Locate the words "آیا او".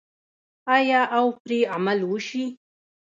0.75-1.25